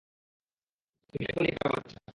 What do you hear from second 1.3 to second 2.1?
একটা বাচ্চা।